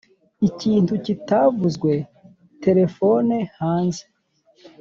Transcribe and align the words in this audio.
ikintu 0.49 0.93
kitavuzwe, 1.05 1.91
terefone 2.63 3.35
hanze 3.59 4.03